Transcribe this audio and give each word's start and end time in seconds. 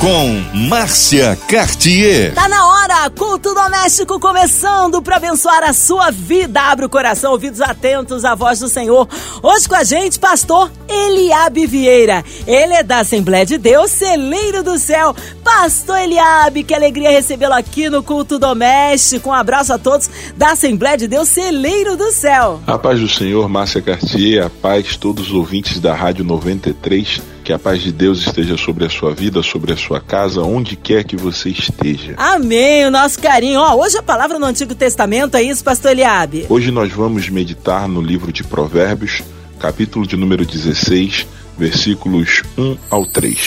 com 0.00 0.42
Márcia 0.66 1.36
Cartier. 1.46 2.32
Tá 2.34 2.48
na 2.48 2.66
hora, 2.66 3.10
culto 3.10 3.54
doméstico 3.54 4.18
começando 4.18 5.02
para 5.02 5.16
abençoar 5.16 5.62
a 5.62 5.74
sua 5.74 6.10
vida. 6.10 6.58
Abre 6.58 6.86
o 6.86 6.88
coração, 6.88 7.32
ouvidos 7.32 7.60
atentos 7.60 8.24
à 8.24 8.34
voz 8.34 8.60
do 8.60 8.68
Senhor. 8.68 9.06
Hoje 9.42 9.68
com 9.68 9.74
a 9.74 9.84
gente, 9.84 10.18
pastor 10.18 10.72
Eliabe 10.88 11.66
Vieira. 11.66 12.24
Ele 12.46 12.72
é 12.72 12.82
da 12.82 13.00
Assembleia 13.00 13.44
de 13.44 13.58
Deus, 13.58 13.90
celeiro 13.90 14.62
do 14.62 14.78
céu. 14.78 15.14
Pastor 15.44 15.98
Eliabe, 15.98 16.64
que 16.64 16.74
alegria 16.74 17.10
recebê-lo 17.10 17.52
aqui 17.52 17.90
no 17.90 18.02
culto 18.02 18.38
doméstico. 18.38 19.28
Um 19.28 19.34
abraço 19.34 19.74
a 19.74 19.78
todos 19.78 20.08
da 20.34 20.52
Assembleia 20.52 20.96
de 20.96 21.08
Deus, 21.08 21.28
celeiro 21.28 21.94
do 21.94 22.10
céu. 22.10 22.58
A 22.66 22.78
paz 22.78 22.98
do 22.98 23.08
Senhor, 23.08 23.46
Márcia 23.50 23.82
Cartier, 23.82 24.46
a 24.46 24.48
paz 24.48 24.96
todos 24.96 25.28
os 25.28 25.34
ouvintes 25.34 25.78
da 25.78 25.94
Rádio 25.94 26.24
93 26.24 27.20
que 27.50 27.54
a 27.54 27.58
paz 27.58 27.82
de 27.82 27.90
Deus 27.90 28.24
esteja 28.24 28.56
sobre 28.56 28.84
a 28.84 28.88
sua 28.88 29.12
vida, 29.12 29.42
sobre 29.42 29.72
a 29.72 29.76
sua 29.76 29.89
casa, 29.98 30.42
onde 30.42 30.76
quer 30.76 31.04
que 31.04 31.16
você 31.16 31.48
esteja. 31.48 32.12
Amém, 32.18 32.84
o 32.84 32.90
nosso 32.90 33.18
carinho. 33.18 33.60
Ó, 33.60 33.76
hoje 33.76 33.96
a 33.96 34.02
palavra 34.02 34.38
no 34.38 34.44
Antigo 34.44 34.74
Testamento 34.74 35.38
é 35.38 35.42
isso, 35.42 35.64
pastor 35.64 35.92
Eliabe? 35.92 36.44
Hoje 36.50 36.70
nós 36.70 36.92
vamos 36.92 37.30
meditar 37.30 37.88
no 37.88 38.02
livro 38.02 38.30
de 38.30 38.44
Provérbios, 38.44 39.22
capítulo 39.58 40.06
de 40.06 40.18
número 40.18 40.44
16, 40.44 41.26
versículos 41.56 42.42
1 42.58 42.76
ao 42.90 43.06
3. 43.06 43.46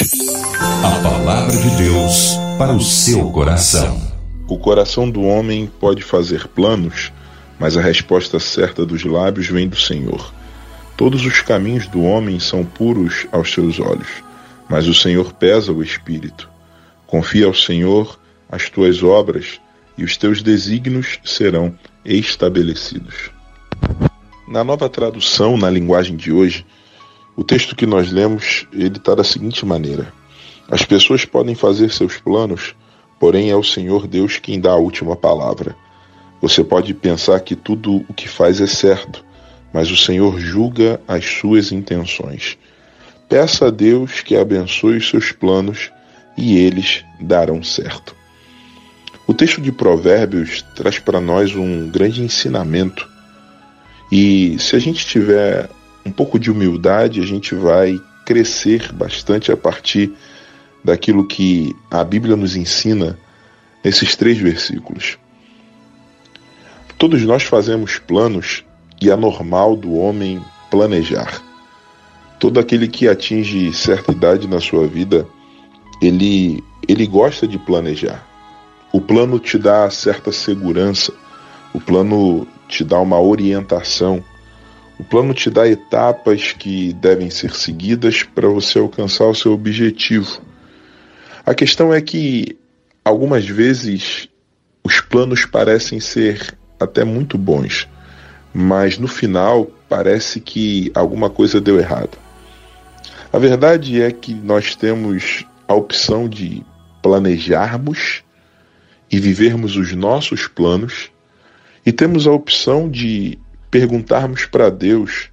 A 0.84 1.04
palavra 1.04 1.56
de 1.56 1.70
Deus 1.78 2.32
para 2.58 2.74
o 2.74 2.82
seu 2.82 3.30
coração. 3.30 4.02
O 4.48 4.58
coração 4.58 5.10
do 5.10 5.22
homem 5.22 5.72
pode 5.80 6.02
fazer 6.02 6.48
planos, 6.48 7.12
mas 7.58 7.78
a 7.78 7.82
resposta 7.82 8.40
certa 8.40 8.86
dos 8.86 9.04
lábios 9.04 9.48
vem 9.48 9.68
do 9.68 9.80
Senhor. 9.80 10.34
Todos 10.96 11.26
os 11.26 11.42
caminhos 11.42 11.88
do 11.88 12.04
homem 12.04 12.40
são 12.40 12.64
puros 12.64 13.26
aos 13.32 13.52
seus 13.52 13.80
olhos, 13.80 14.08
mas 14.70 14.88
o 14.88 14.94
Senhor 14.94 15.34
pesa 15.34 15.72
o 15.72 15.84
espírito. 15.84 16.50
Confia 17.06 17.46
ao 17.46 17.54
Senhor 17.54 18.20
as 18.50 18.70
tuas 18.70 19.04
obras 19.04 19.60
e 19.98 20.04
os 20.04 20.18
teus 20.18 20.42
desígnios 20.42 21.20
serão 21.24 21.78
estabelecidos. 22.04 23.32
Na 24.48 24.64
nova 24.64 24.90
tradução, 24.90 25.58
na 25.58 25.70
linguagem 25.70 26.16
de 26.16 26.32
hoje, 26.32 26.66
o 27.36 27.44
texto 27.44 27.76
que 27.76 27.86
nós 27.86 28.12
lemos, 28.12 28.68
ele 28.72 28.98
está 28.98 29.16
da 29.16 29.24
seguinte 29.24 29.66
maneira: 29.66 30.14
As 30.70 30.84
pessoas 30.84 31.26
podem 31.26 31.56
fazer 31.56 31.92
seus 31.92 32.18
planos, 32.18 32.76
porém 33.20 33.50
é 33.50 33.56
o 33.56 33.64
Senhor 33.64 34.08
Deus 34.08 34.38
quem 34.38 34.60
dá 34.60 34.72
a 34.72 34.78
última 34.78 35.16
palavra. 35.16 35.76
Você 36.42 36.64
pode 36.64 36.94
pensar 36.94 37.40
que 37.40 37.56
tudo 37.56 38.06
o 38.08 38.14
que 38.14 38.28
faz 38.28 38.60
é 38.60 38.68
certo, 38.68 39.24
mas 39.74 39.90
o 39.90 39.98
Senhor 39.98 40.40
julga 40.40 41.02
as 41.08 41.26
suas 41.26 41.72
intenções. 41.72 42.58
Peça 43.34 43.66
a 43.66 43.72
Deus 43.72 44.22
que 44.22 44.36
abençoe 44.36 44.98
os 44.98 45.10
seus 45.10 45.32
planos 45.32 45.92
e 46.38 46.56
eles 46.56 47.04
darão 47.20 47.64
certo. 47.64 48.16
O 49.26 49.34
texto 49.34 49.60
de 49.60 49.72
Provérbios 49.72 50.64
traz 50.76 51.00
para 51.00 51.20
nós 51.20 51.56
um 51.56 51.90
grande 51.90 52.22
ensinamento. 52.22 53.10
E 54.12 54.56
se 54.60 54.76
a 54.76 54.80
gente 54.80 55.04
tiver 55.08 55.68
um 56.06 56.12
pouco 56.12 56.38
de 56.38 56.52
humildade, 56.52 57.22
a 57.22 57.26
gente 57.26 57.56
vai 57.56 58.00
crescer 58.24 58.94
bastante 58.94 59.52
a 59.52 59.58
partir 59.58 60.14
daquilo 60.86 61.28
que 61.28 61.76
a 61.90 62.04
Bíblia 62.04 62.36
nos 62.36 62.56
ensina 62.56 63.18
nesses 63.84 64.16
três 64.16 64.38
versículos. 64.38 65.18
Todos 67.00 67.24
nós 67.24 67.42
fazemos 67.42 67.98
planos 67.98 68.64
e 69.02 69.10
é 69.10 69.16
normal 69.16 69.76
do 69.76 69.96
homem 69.96 70.40
planejar. 70.70 71.42
Todo 72.44 72.60
aquele 72.60 72.90
que 72.90 73.08
atinge 73.08 73.72
certa 73.72 74.12
idade 74.12 74.50
na 74.50 74.60
sua 74.60 74.86
vida, 74.86 75.26
ele, 76.02 76.62
ele 76.86 77.08
gosta 77.08 77.48
de 77.48 77.58
planejar. 77.58 78.22
O 78.92 79.00
plano 79.00 79.40
te 79.40 79.58
dá 79.58 79.90
certa 79.90 80.30
segurança, 80.30 81.14
o 81.74 81.80
plano 81.80 82.46
te 82.68 82.84
dá 82.84 83.00
uma 83.00 83.18
orientação, 83.18 84.22
o 85.00 85.06
plano 85.06 85.34
te 85.34 85.50
dá 85.50 85.66
etapas 85.70 86.52
que 86.52 86.92
devem 86.92 87.30
ser 87.30 87.56
seguidas 87.56 88.24
para 88.24 88.50
você 88.50 88.78
alcançar 88.78 89.28
o 89.28 89.34
seu 89.34 89.54
objetivo. 89.54 90.42
A 91.46 91.54
questão 91.54 91.94
é 91.94 92.02
que 92.02 92.58
algumas 93.06 93.46
vezes 93.46 94.28
os 94.84 95.00
planos 95.00 95.46
parecem 95.46 96.02
ser 96.02 96.54
até 96.78 97.06
muito 97.06 97.38
bons, 97.38 97.88
mas 98.54 98.98
no 98.98 99.08
final 99.08 99.66
parece 99.88 100.42
que 100.42 100.92
alguma 100.94 101.30
coisa 101.30 101.62
deu 101.62 101.80
errado. 101.80 102.22
A 103.34 103.40
verdade 103.40 104.00
é 104.00 104.12
que 104.12 104.32
nós 104.32 104.76
temos 104.76 105.44
a 105.68 105.74
opção 105.74 106.30
de 106.30 106.64
planejarmos 107.02 108.24
e 109.12 109.20
vivermos 109.20 109.76
os 109.76 109.92
nossos 109.92 110.48
planos, 110.48 111.10
e 111.84 111.92
temos 111.92 112.28
a 112.28 112.32
opção 112.32 112.88
de 112.88 113.40
perguntarmos 113.72 114.46
para 114.46 114.70
Deus 114.70 115.32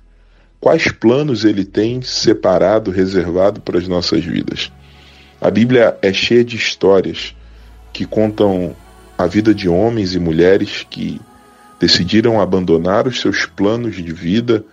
quais 0.59 0.91
planos 0.91 1.45
Ele 1.45 1.63
tem 1.63 2.01
separado, 2.01 2.91
reservado 2.91 3.61
para 3.61 3.77
as 3.77 3.87
nossas 3.87 4.25
vidas. 4.25 4.73
A 5.39 5.51
Bíblia 5.51 5.99
é 6.01 6.11
cheia 6.11 6.43
de 6.43 6.57
histórias 6.57 7.37
que 7.93 8.07
contam 8.07 8.75
a 9.19 9.27
vida 9.27 9.55
de 9.55 9.69
homens 9.69 10.15
e 10.15 10.19
mulheres 10.19 10.87
que 10.89 11.21
decidiram 11.79 12.41
abandonar 12.41 13.07
os 13.07 13.21
seus 13.21 13.45
planos 13.45 13.97
de 13.97 14.11
vida 14.11 14.65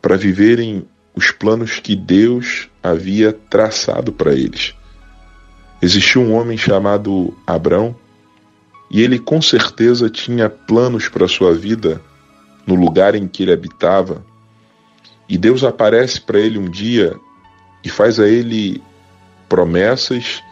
para 0.00 0.16
viverem 0.16 0.86
os 1.14 1.30
planos 1.30 1.78
que 1.78 1.94
Deus 1.94 2.68
havia 2.82 3.32
traçado 3.32 4.12
para 4.12 4.32
eles. 4.32 4.74
Existiu 5.80 6.22
um 6.22 6.32
homem 6.34 6.56
chamado 6.56 7.36
Abrão 7.46 7.94
e 8.90 9.02
ele 9.02 9.18
com 9.18 9.40
certeza 9.40 10.08
tinha 10.08 10.48
planos 10.48 11.08
para 11.08 11.26
sua 11.28 11.54
vida 11.54 12.00
no 12.66 12.74
lugar 12.74 13.14
em 13.14 13.26
que 13.26 13.42
ele 13.42 13.52
habitava. 13.52 14.24
E 15.28 15.36
Deus 15.36 15.64
aparece 15.64 16.20
para 16.20 16.38
ele 16.38 16.58
um 16.58 16.70
dia 16.70 17.16
e 17.84 17.88
faz 17.88 18.20
a 18.20 18.28
ele 18.28 18.82
promessas 19.48 20.42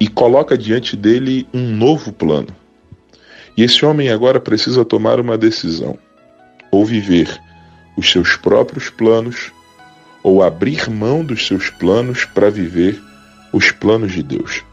e 0.00 0.08
coloca 0.08 0.56
diante 0.56 0.96
dele 0.96 1.46
um 1.52 1.74
novo 1.76 2.12
plano. 2.12 2.48
E 3.56 3.62
esse 3.62 3.84
homem 3.84 4.10
agora 4.10 4.38
precisa 4.38 4.84
tomar 4.84 5.18
uma 5.18 5.38
decisão: 5.38 5.98
ou 6.70 6.84
viver 6.84 7.40
os 7.96 8.10
seus 8.10 8.36
próprios 8.36 8.90
planos, 8.90 9.50
ou 10.26 10.42
abrir 10.42 10.90
mão 10.90 11.24
dos 11.24 11.46
seus 11.46 11.70
planos 11.70 12.24
para 12.24 12.50
viver 12.50 13.00
os 13.52 13.70
planos 13.70 14.10
de 14.10 14.24
Deus. 14.24 14.64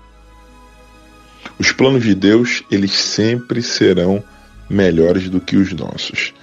Os 1.60 1.72
planos 1.72 2.02
de 2.02 2.16
Deus, 2.16 2.64
eles 2.72 2.92
sempre 2.94 3.62
serão 3.62 4.24
melhores 4.68 5.30
do 5.30 5.40
que 5.40 5.56
os 5.56 5.72
nossos. 5.72 6.34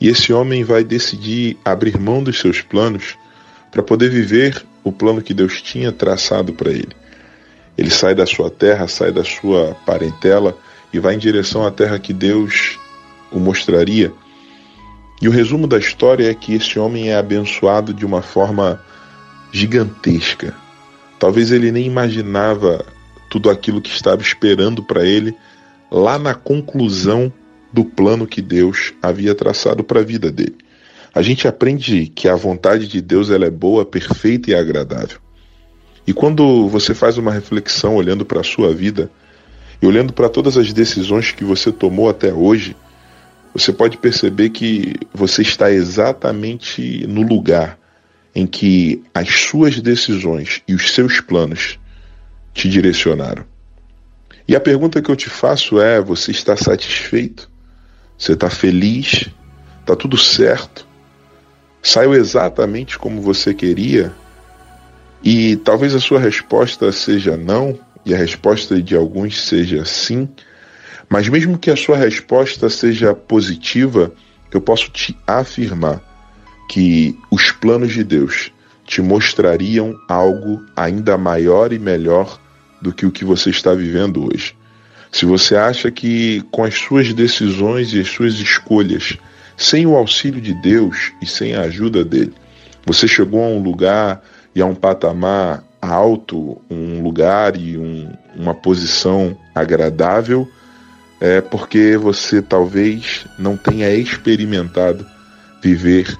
E 0.00 0.06
esse 0.06 0.32
homem 0.32 0.62
vai 0.62 0.84
decidir 0.84 1.58
abrir 1.64 1.98
mão 1.98 2.22
dos 2.22 2.38
seus 2.38 2.62
planos 2.62 3.16
para 3.72 3.82
poder 3.82 4.08
viver 4.08 4.64
o 4.84 4.92
plano 4.92 5.20
que 5.20 5.34
Deus 5.34 5.60
tinha 5.60 5.90
traçado 5.90 6.52
para 6.52 6.70
ele. 6.70 6.94
Ele 7.76 7.90
sai 7.90 8.14
da 8.14 8.24
sua 8.24 8.52
terra, 8.52 8.86
sai 8.86 9.10
da 9.10 9.24
sua 9.24 9.76
parentela, 9.84 10.56
e 10.92 11.00
vai 11.00 11.16
em 11.16 11.18
direção 11.18 11.66
à 11.66 11.72
terra 11.72 11.98
que 11.98 12.12
Deus 12.12 12.78
o 13.32 13.40
mostraria. 13.40 14.12
E 15.20 15.28
o 15.28 15.30
resumo 15.30 15.66
da 15.66 15.78
história 15.78 16.30
é 16.30 16.34
que 16.34 16.54
esse 16.54 16.78
homem 16.78 17.10
é 17.10 17.16
abençoado 17.16 17.92
de 17.92 18.06
uma 18.06 18.22
forma 18.22 18.80
gigantesca. 19.52 20.54
Talvez 21.18 21.52
ele 21.52 21.70
nem 21.70 21.86
imaginava 21.86 22.84
tudo 23.28 23.50
aquilo 23.50 23.82
que 23.82 23.90
estava 23.90 24.22
esperando 24.22 24.82
para 24.82 25.04
ele 25.04 25.34
lá 25.90 26.18
na 26.18 26.34
conclusão 26.34 27.32
do 27.72 27.84
plano 27.84 28.26
que 28.26 28.40
Deus 28.40 28.94
havia 29.02 29.34
traçado 29.34 29.84
para 29.84 30.00
a 30.00 30.04
vida 30.04 30.30
dele. 30.30 30.56
A 31.14 31.22
gente 31.22 31.46
aprende 31.46 32.06
que 32.06 32.28
a 32.28 32.34
vontade 32.36 32.88
de 32.88 33.00
Deus 33.00 33.30
ela 33.30 33.44
é 33.44 33.50
boa, 33.50 33.84
perfeita 33.84 34.50
e 34.50 34.54
agradável. 34.54 35.18
E 36.06 36.12
quando 36.12 36.68
você 36.68 36.94
faz 36.94 37.18
uma 37.18 37.32
reflexão 37.32 37.96
olhando 37.96 38.24
para 38.24 38.40
a 38.40 38.44
sua 38.44 38.72
vida, 38.72 39.10
e 39.82 39.86
olhando 39.86 40.12
para 40.12 40.28
todas 40.28 40.56
as 40.56 40.72
decisões 40.72 41.32
que 41.32 41.44
você 41.44 41.72
tomou 41.72 42.08
até 42.08 42.32
hoje, 42.32 42.76
você 43.54 43.72
pode 43.72 43.96
perceber 43.96 44.50
que 44.50 44.94
você 45.12 45.42
está 45.42 45.70
exatamente 45.70 47.06
no 47.06 47.22
lugar 47.22 47.78
em 48.34 48.46
que 48.46 49.02
as 49.12 49.28
suas 49.28 49.80
decisões 49.80 50.62
e 50.68 50.74
os 50.74 50.92
seus 50.92 51.20
planos 51.20 51.78
te 52.54 52.68
direcionaram. 52.68 53.44
E 54.46 54.54
a 54.54 54.60
pergunta 54.60 55.02
que 55.02 55.10
eu 55.10 55.16
te 55.16 55.28
faço 55.28 55.80
é: 55.80 56.00
você 56.00 56.30
está 56.30 56.56
satisfeito? 56.56 57.50
Você 58.16 58.32
está 58.32 58.50
feliz? 58.50 59.28
Está 59.80 59.96
tudo 59.96 60.16
certo? 60.16 60.86
Saiu 61.82 62.14
exatamente 62.14 62.98
como 62.98 63.22
você 63.22 63.54
queria? 63.54 64.12
E 65.22 65.56
talvez 65.56 65.94
a 65.94 66.00
sua 66.00 66.18
resposta 66.18 66.90
seja 66.92 67.36
não, 67.36 67.78
e 68.04 68.14
a 68.14 68.16
resposta 68.16 68.80
de 68.80 68.96
alguns 68.96 69.40
seja 69.40 69.84
sim, 69.84 70.28
Mas 71.10 71.28
mesmo 71.28 71.58
que 71.58 71.72
a 71.72 71.76
sua 71.76 71.96
resposta 71.96 72.70
seja 72.70 73.12
positiva, 73.12 74.12
eu 74.52 74.60
posso 74.60 74.88
te 74.90 75.16
afirmar 75.26 76.00
que 76.68 77.18
os 77.32 77.50
planos 77.50 77.92
de 77.92 78.04
Deus 78.04 78.52
te 78.86 79.02
mostrariam 79.02 79.94
algo 80.08 80.64
ainda 80.76 81.18
maior 81.18 81.72
e 81.72 81.80
melhor 81.80 82.40
do 82.80 82.92
que 82.92 83.04
o 83.04 83.10
que 83.10 83.24
você 83.24 83.50
está 83.50 83.74
vivendo 83.74 84.28
hoje. 84.32 84.54
Se 85.10 85.26
você 85.26 85.56
acha 85.56 85.90
que 85.90 86.42
com 86.52 86.62
as 86.62 86.74
suas 86.74 87.12
decisões 87.12 87.92
e 87.92 88.00
as 88.00 88.08
suas 88.08 88.34
escolhas, 88.34 89.18
sem 89.56 89.86
o 89.86 89.96
auxílio 89.96 90.40
de 90.40 90.54
Deus 90.62 91.12
e 91.20 91.26
sem 91.26 91.54
a 91.54 91.62
ajuda 91.62 92.04
dele, 92.04 92.32
você 92.86 93.08
chegou 93.08 93.42
a 93.42 93.48
um 93.48 93.60
lugar 93.60 94.22
e 94.54 94.62
a 94.62 94.66
um 94.66 94.76
patamar 94.76 95.64
alto, 95.82 96.60
um 96.70 97.02
lugar 97.02 97.56
e 97.56 97.76
um, 97.76 98.12
uma 98.36 98.54
posição 98.54 99.36
agradável, 99.54 100.48
é 101.20 101.40
porque 101.40 101.96
você 101.98 102.40
talvez 102.40 103.26
não 103.38 103.56
tenha 103.56 103.92
experimentado 103.92 105.06
viver 105.62 106.18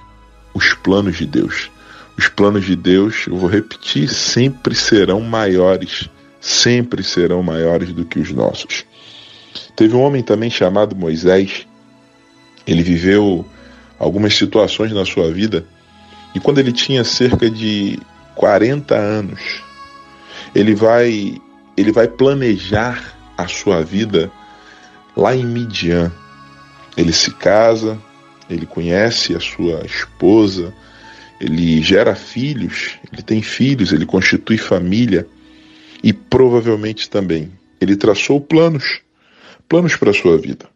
os 0.52 0.74
planos 0.74 1.16
de 1.16 1.26
Deus. 1.26 1.70
Os 2.18 2.28
planos 2.28 2.66
de 2.66 2.76
Deus, 2.76 3.26
eu 3.26 3.36
vou 3.36 3.48
repetir, 3.48 4.08
sempre 4.10 4.74
serão 4.74 5.22
maiores, 5.22 6.10
sempre 6.38 7.02
serão 7.02 7.42
maiores 7.42 7.94
do 7.94 8.04
que 8.04 8.18
os 8.18 8.30
nossos. 8.30 8.84
Teve 9.74 9.96
um 9.96 10.02
homem 10.02 10.22
também 10.22 10.50
chamado 10.50 10.94
Moisés, 10.94 11.66
ele 12.66 12.82
viveu 12.82 13.46
algumas 13.98 14.36
situações 14.36 14.92
na 14.92 15.06
sua 15.06 15.32
vida, 15.32 15.64
e 16.34 16.40
quando 16.40 16.58
ele 16.58 16.72
tinha 16.72 17.04
cerca 17.04 17.50
de 17.50 17.98
40 18.34 18.94
anos, 18.94 19.62
ele 20.54 20.74
vai 20.74 21.40
ele 21.76 21.92
vai 21.92 22.06
planejar 22.06 23.16
a 23.38 23.48
sua 23.48 23.82
vida 23.82 24.30
lá 25.20 25.36
em 25.36 25.44
Midian. 25.44 26.10
Ele 26.96 27.12
se 27.12 27.30
casa, 27.32 27.98
ele 28.48 28.64
conhece 28.64 29.36
a 29.36 29.40
sua 29.40 29.84
esposa, 29.84 30.72
ele 31.38 31.82
gera 31.82 32.14
filhos, 32.14 32.98
ele 33.12 33.22
tem 33.22 33.42
filhos, 33.42 33.92
ele 33.92 34.06
constitui 34.06 34.56
família 34.56 35.26
e 36.02 36.12
provavelmente 36.12 37.08
também 37.10 37.52
ele 37.78 37.96
traçou 37.96 38.40
planos, 38.40 39.02
planos 39.68 39.94
para 39.94 40.10
a 40.10 40.14
sua 40.14 40.38
vida. 40.38 40.66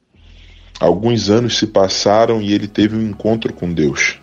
Alguns 0.79 1.31
anos 1.31 1.57
se 1.57 1.67
passaram 1.67 2.43
e 2.43 2.53
ele 2.53 2.69
teve 2.69 2.97
um 2.97 3.09
encontro 3.09 3.53
com 3.53 3.73
Deus. 3.73 4.19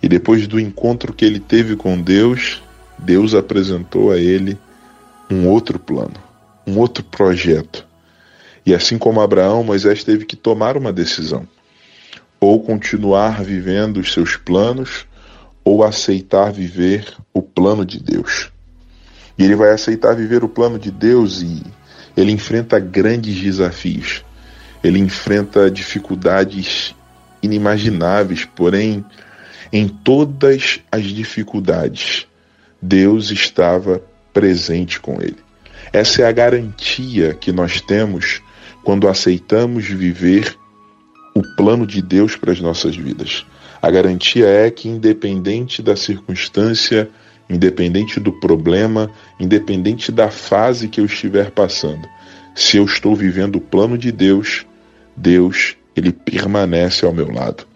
E 0.00 0.08
depois 0.08 0.46
do 0.46 0.60
encontro 0.60 1.12
que 1.12 1.24
ele 1.24 1.40
teve 1.40 1.74
com 1.74 2.00
Deus, 2.00 2.62
Deus 2.98 3.34
apresentou 3.34 4.12
a 4.12 4.18
ele 4.18 4.56
um 5.30 5.48
outro 5.48 5.78
plano, 5.78 6.14
um 6.66 6.78
outro 6.78 7.02
projeto. 7.02 7.91
E 8.64 8.74
assim 8.74 8.96
como 8.96 9.20
Abraão, 9.20 9.64
Moisés 9.64 10.04
teve 10.04 10.24
que 10.24 10.36
tomar 10.36 10.76
uma 10.76 10.92
decisão: 10.92 11.46
ou 12.40 12.62
continuar 12.62 13.42
vivendo 13.42 13.98
os 13.98 14.12
seus 14.12 14.36
planos, 14.36 15.06
ou 15.64 15.84
aceitar 15.84 16.52
viver 16.52 17.14
o 17.32 17.42
plano 17.42 17.84
de 17.84 18.00
Deus. 18.00 18.50
E 19.38 19.44
ele 19.44 19.56
vai 19.56 19.70
aceitar 19.70 20.14
viver 20.14 20.44
o 20.44 20.48
plano 20.48 20.78
de 20.78 20.90
Deus 20.90 21.42
e 21.42 21.62
ele 22.16 22.32
enfrenta 22.32 22.78
grandes 22.78 23.40
desafios. 23.40 24.24
Ele 24.84 24.98
enfrenta 24.98 25.70
dificuldades 25.70 26.94
inimagináveis, 27.42 28.44
porém, 28.44 29.04
em 29.72 29.88
todas 29.88 30.80
as 30.90 31.04
dificuldades, 31.04 32.26
Deus 32.80 33.30
estava 33.30 34.02
presente 34.32 35.00
com 35.00 35.20
ele. 35.20 35.38
Essa 35.92 36.22
é 36.22 36.26
a 36.26 36.32
garantia 36.32 37.34
que 37.34 37.52
nós 37.52 37.80
temos 37.80 38.42
quando 38.84 39.08
aceitamos 39.08 39.84
viver 39.84 40.56
o 41.34 41.42
plano 41.56 41.86
de 41.86 42.02
Deus 42.02 42.36
para 42.36 42.52
as 42.52 42.60
nossas 42.60 42.96
vidas. 42.96 43.46
A 43.80 43.90
garantia 43.90 44.46
é 44.46 44.70
que, 44.70 44.88
independente 44.88 45.82
da 45.82 45.96
circunstância, 45.96 47.08
independente 47.48 48.20
do 48.20 48.32
problema, 48.32 49.10
independente 49.40 50.12
da 50.12 50.30
fase 50.30 50.88
que 50.88 51.00
eu 51.00 51.06
estiver 51.06 51.50
passando, 51.50 52.06
se 52.54 52.76
eu 52.76 52.84
estou 52.84 53.16
vivendo 53.16 53.56
o 53.56 53.60
plano 53.60 53.96
de 53.96 54.12
Deus, 54.12 54.66
Deus, 55.16 55.76
ele 55.96 56.12
permanece 56.12 57.04
ao 57.04 57.12
meu 57.12 57.30
lado. 57.30 57.66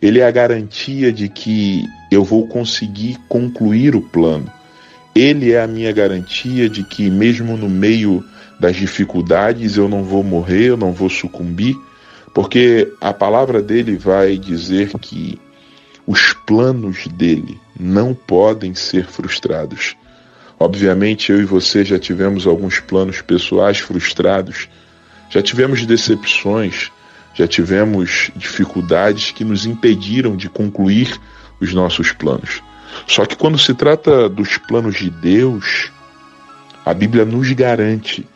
Ele 0.00 0.20
é 0.20 0.26
a 0.26 0.30
garantia 0.30 1.12
de 1.12 1.28
que 1.28 1.84
eu 2.10 2.24
vou 2.24 2.46
conseguir 2.48 3.18
concluir 3.28 3.94
o 3.94 4.00
plano. 4.00 4.50
Ele 5.14 5.52
é 5.52 5.60
a 5.60 5.66
minha 5.66 5.92
garantia 5.92 6.68
de 6.68 6.84
que, 6.84 7.10
mesmo 7.10 7.56
no 7.56 7.68
meio 7.68 8.24
das 8.60 8.76
dificuldades, 8.76 9.78
eu 9.78 9.88
não 9.88 10.04
vou 10.04 10.22
morrer, 10.22 10.66
eu 10.66 10.76
não 10.76 10.92
vou 10.92 11.08
sucumbir, 11.08 11.74
porque 12.34 12.92
a 13.00 13.12
palavra 13.12 13.62
dele 13.62 13.96
vai 13.96 14.36
dizer 14.36 14.90
que 14.98 15.40
os 16.06 16.34
planos 16.46 17.06
dele 17.06 17.58
não 17.78 18.14
podem 18.14 18.74
ser 18.74 19.06
frustrados. 19.06 19.96
Obviamente, 20.58 21.32
eu 21.32 21.40
e 21.40 21.44
você 21.44 21.82
já 21.84 21.98
tivemos 21.98 22.46
alguns 22.46 22.78
planos 22.80 23.22
pessoais 23.22 23.78
frustrados, 23.78 24.68
já 25.30 25.40
tivemos 25.40 25.86
decepções, 25.86 26.90
já 27.32 27.48
tivemos 27.48 28.30
dificuldades 28.36 29.30
que 29.30 29.42
nos 29.42 29.64
impediram 29.64 30.36
de 30.36 30.50
concluir 30.50 31.18
os 31.58 31.72
nossos 31.72 32.12
planos. 32.12 32.62
Só 33.06 33.24
que 33.24 33.36
quando 33.36 33.58
se 33.58 33.72
trata 33.72 34.28
dos 34.28 34.58
planos 34.58 34.96
de 34.96 35.08
Deus, 35.08 35.90
a 36.84 36.92
Bíblia 36.92 37.24
nos 37.24 37.50
garante 37.52 38.26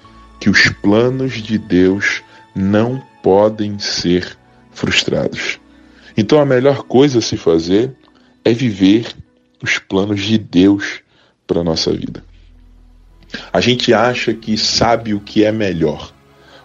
que 0.44 0.50
os 0.50 0.68
planos 0.68 1.42
de 1.42 1.56
Deus 1.56 2.22
não 2.54 3.02
podem 3.22 3.78
ser 3.78 4.36
frustrados. 4.72 5.58
Então 6.14 6.38
a 6.38 6.44
melhor 6.44 6.82
coisa 6.82 7.18
a 7.18 7.22
se 7.22 7.38
fazer 7.38 7.96
é 8.44 8.52
viver 8.52 9.16
os 9.62 9.78
planos 9.78 10.20
de 10.20 10.36
Deus 10.36 11.00
para 11.46 11.60
a 11.60 11.64
nossa 11.64 11.90
vida. 11.94 12.22
A 13.50 13.58
gente 13.58 13.94
acha 13.94 14.34
que 14.34 14.58
sabe 14.58 15.14
o 15.14 15.20
que 15.20 15.42
é 15.44 15.50
melhor. 15.50 16.12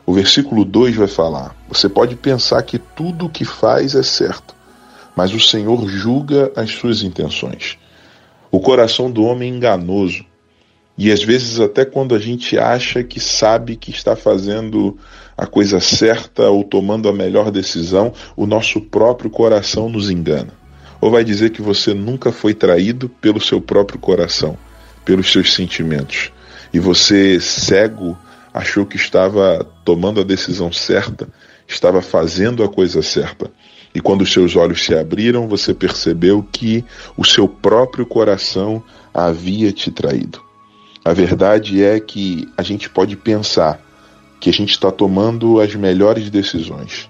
O 0.05 0.11
versículo 0.11 0.65
2 0.65 0.97
vai 0.97 1.07
falar: 1.07 1.55
você 1.69 1.87
pode 1.87 2.17
pensar 2.17 2.61
que 2.63 2.77
tudo 2.77 3.27
o 3.27 3.29
que 3.29 3.45
faz 3.45 3.95
é 3.95 4.03
certo, 4.03 4.53
mas 5.15 5.33
o 5.33 5.39
Senhor 5.39 5.87
julga 5.87 6.51
as 6.53 6.69
suas 6.71 7.01
intenções. 7.01 7.77
O 8.51 8.59
coração 8.59 9.09
do 9.09 9.23
homem 9.23 9.53
é 9.53 9.55
enganoso. 9.55 10.25
E 11.01 11.13
às 11.13 11.23
vezes, 11.23 11.61
até 11.61 11.85
quando 11.85 12.13
a 12.13 12.19
gente 12.19 12.59
acha 12.59 13.01
que 13.05 13.21
sabe 13.21 13.77
que 13.77 13.89
está 13.89 14.17
fazendo 14.17 14.97
a 15.37 15.47
coisa 15.47 15.79
certa 15.79 16.49
ou 16.49 16.61
tomando 16.61 17.07
a 17.07 17.13
melhor 17.13 17.51
decisão, 17.51 18.11
o 18.35 18.45
nosso 18.45 18.81
próprio 18.81 19.29
coração 19.29 19.87
nos 19.87 20.09
engana. 20.09 20.51
Ou 20.99 21.09
vai 21.09 21.23
dizer 21.23 21.51
que 21.51 21.61
você 21.61 21.93
nunca 21.93 22.33
foi 22.33 22.53
traído 22.53 23.07
pelo 23.07 23.39
seu 23.39 23.61
próprio 23.61 23.97
coração, 23.97 24.57
pelos 25.05 25.31
seus 25.31 25.53
sentimentos. 25.53 26.33
E 26.73 26.79
você, 26.79 27.39
cego, 27.39 28.17
achou 28.53 28.85
que 28.85 28.97
estava 28.97 29.65
tomando 29.85 30.19
a 30.19 30.25
decisão 30.25 30.69
certa, 30.69 31.29
estava 31.65 32.01
fazendo 32.01 32.61
a 32.61 32.67
coisa 32.67 33.01
certa. 33.01 33.49
E 33.95 34.01
quando 34.01 34.23
os 34.23 34.33
seus 34.33 34.57
olhos 34.57 34.83
se 34.83 34.93
abriram, 34.93 35.47
você 35.47 35.73
percebeu 35.73 36.45
que 36.51 36.83
o 37.15 37.23
seu 37.23 37.47
próprio 37.47 38.05
coração 38.05 38.83
havia 39.13 39.71
te 39.71 39.89
traído. 39.91 40.48
A 41.03 41.13
verdade 41.13 41.83
é 41.83 41.99
que 41.99 42.47
a 42.57 42.63
gente 42.63 42.89
pode 42.89 43.15
pensar 43.15 43.79
que 44.39 44.49
a 44.49 44.53
gente 44.53 44.71
está 44.71 44.91
tomando 44.91 45.59
as 45.59 45.75
melhores 45.75 46.29
decisões. 46.29 47.09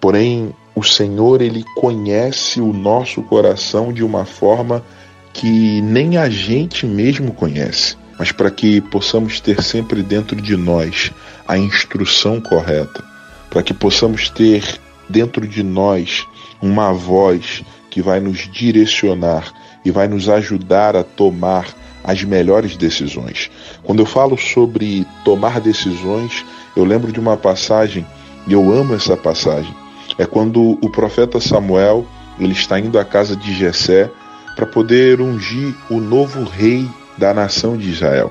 Porém, 0.00 0.54
o 0.74 0.82
Senhor 0.82 1.42
ele 1.42 1.64
conhece 1.76 2.60
o 2.60 2.72
nosso 2.72 3.22
coração 3.22 3.92
de 3.92 4.04
uma 4.04 4.24
forma 4.24 4.84
que 5.32 5.80
nem 5.82 6.16
a 6.16 6.28
gente 6.28 6.86
mesmo 6.86 7.32
conhece. 7.32 7.96
Mas 8.18 8.30
para 8.30 8.50
que 8.50 8.80
possamos 8.80 9.40
ter 9.40 9.62
sempre 9.62 10.02
dentro 10.02 10.40
de 10.40 10.56
nós 10.56 11.10
a 11.46 11.58
instrução 11.58 12.40
correta, 12.40 13.04
para 13.50 13.62
que 13.62 13.74
possamos 13.74 14.30
ter 14.30 14.78
dentro 15.08 15.46
de 15.46 15.62
nós 15.62 16.26
uma 16.62 16.92
voz 16.92 17.62
que 17.90 18.00
vai 18.00 18.20
nos 18.20 18.48
direcionar 18.50 19.52
e 19.84 19.90
vai 19.90 20.08
nos 20.08 20.28
ajudar 20.28 20.96
a 20.96 21.02
tomar 21.02 21.66
as 22.04 22.22
melhores 22.22 22.76
decisões. 22.76 23.50
Quando 23.82 24.00
eu 24.00 24.06
falo 24.06 24.36
sobre 24.36 25.06
tomar 25.24 25.58
decisões, 25.58 26.44
eu 26.76 26.84
lembro 26.84 27.10
de 27.10 27.18
uma 27.18 27.36
passagem, 27.36 28.06
e 28.46 28.52
eu 28.52 28.70
amo 28.70 28.94
essa 28.94 29.16
passagem. 29.16 29.74
É 30.18 30.26
quando 30.26 30.78
o 30.82 30.90
profeta 30.90 31.40
Samuel, 31.40 32.06
ele 32.38 32.52
está 32.52 32.78
indo 32.78 32.98
à 32.98 33.04
casa 33.04 33.34
de 33.34 33.54
Jessé 33.54 34.10
para 34.54 34.66
poder 34.66 35.20
ungir 35.20 35.74
o 35.88 35.98
novo 35.98 36.44
rei 36.44 36.86
da 37.16 37.32
nação 37.32 37.76
de 37.76 37.88
Israel. 37.88 38.30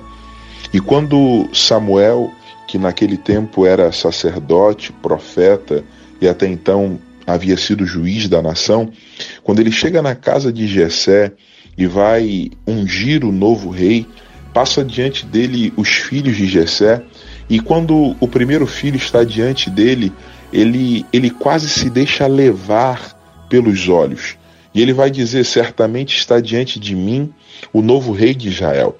E 0.71 0.79
quando 0.79 1.49
Samuel, 1.53 2.31
que 2.67 2.77
naquele 2.77 3.17
tempo 3.17 3.65
era 3.65 3.91
sacerdote, 3.91 4.93
profeta 4.93 5.83
e 6.21 6.27
até 6.27 6.47
então 6.47 6.99
havia 7.25 7.57
sido 7.57 7.85
juiz 7.85 8.27
da 8.27 8.41
nação, 8.41 8.91
quando 9.43 9.59
ele 9.59 9.71
chega 9.71 10.01
na 10.01 10.13
casa 10.15 10.51
de 10.51 10.67
Jessé 10.67 11.31
e 11.77 11.87
vai 11.87 12.51
ungir 12.67 13.23
o 13.25 13.31
novo 13.31 13.69
rei, 13.69 14.05
passa 14.53 14.83
diante 14.83 15.25
dele 15.25 15.73
os 15.75 15.89
filhos 15.89 16.37
de 16.37 16.45
Jessé 16.45 17.01
E 17.49 17.59
quando 17.59 18.15
o 18.19 18.27
primeiro 18.27 18.65
filho 18.65 18.95
está 18.95 19.23
diante 19.23 19.69
dele, 19.69 20.13
ele, 20.51 21.05
ele 21.11 21.29
quase 21.29 21.67
se 21.67 21.89
deixa 21.89 22.25
levar 22.27 23.17
pelos 23.49 23.89
olhos. 23.89 24.37
E 24.73 24.81
ele 24.81 24.93
vai 24.93 25.11
dizer: 25.11 25.43
Certamente 25.43 26.17
está 26.17 26.39
diante 26.39 26.79
de 26.79 26.95
mim 26.95 27.33
o 27.71 27.81
novo 27.81 28.13
rei 28.13 28.33
de 28.33 28.47
Israel. 28.47 28.97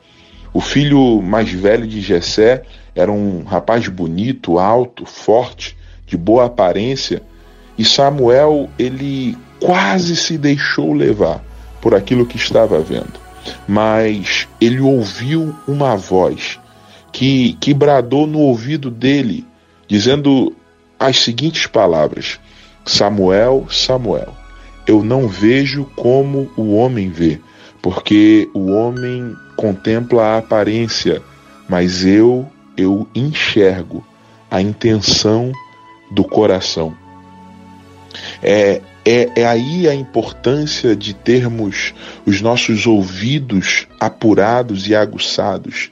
O 0.53 0.59
filho 0.59 1.21
mais 1.21 1.49
velho 1.49 1.87
de 1.87 2.01
Jessé 2.01 2.63
era 2.93 3.11
um 3.11 3.43
rapaz 3.43 3.87
bonito, 3.87 4.59
alto, 4.59 5.05
forte, 5.05 5.75
de 6.05 6.15
boa 6.15 6.45
aparência, 6.45 7.23
e 7.75 7.83
Samuel 7.83 8.69
ele 8.77 9.35
quase 9.59 10.15
se 10.15 10.37
deixou 10.37 10.93
levar 10.93 11.43
por 11.83 11.93
aquilo 11.93 12.25
que 12.25 12.37
estava 12.37 12.79
vendo. 12.79 13.19
Mas 13.67 14.47
ele 14.61 14.79
ouviu 14.79 15.53
uma 15.67 15.97
voz 15.97 16.57
que, 17.11 17.57
que 17.59 17.73
bradou 17.73 18.25
no 18.25 18.39
ouvido 18.39 18.89
dele, 18.89 19.45
dizendo 19.85 20.55
as 20.97 21.19
seguintes 21.19 21.67
palavras: 21.67 22.39
Samuel, 22.85 23.67
Samuel, 23.69 24.33
eu 24.87 25.03
não 25.03 25.27
vejo 25.27 25.83
como 25.97 26.49
o 26.55 26.73
homem 26.73 27.09
vê, 27.09 27.41
porque 27.81 28.49
o 28.53 28.71
homem 28.71 29.35
contempla 29.57 30.23
a 30.23 30.37
aparência, 30.37 31.21
mas 31.67 32.05
eu 32.05 32.49
eu 32.77 33.07
enxergo 33.13 34.03
a 34.49 34.61
intenção 34.61 35.51
do 36.09 36.23
coração. 36.23 36.95
É, 38.41 38.81
é, 39.05 39.41
é 39.41 39.45
aí 39.45 39.87
a 39.87 39.93
importância 39.93 40.95
de 40.95 41.13
termos 41.13 41.93
os 42.25 42.41
nossos 42.41 42.87
ouvidos 42.87 43.87
apurados 43.99 44.87
e 44.87 44.95
aguçados 44.95 45.91